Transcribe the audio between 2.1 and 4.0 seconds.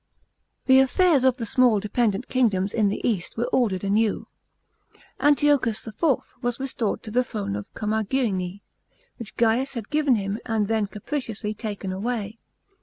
kingdoms in the east were ordered